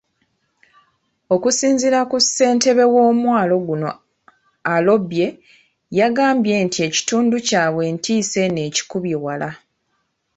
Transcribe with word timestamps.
Okusinziira 1.35 1.99
ku 2.11 2.17
ssentebe 2.23 2.83
w'omwalo 2.93 3.55
guno, 3.67 3.89
Alyobe, 4.73 5.25
yagambye 5.99 6.55
nti 6.65 6.79
ekitundu 6.87 7.35
kyabwe 7.47 7.81
entiisa 7.91 8.37
eno 8.45 8.59
ekikubye 8.69 9.15
wala. 9.25 9.49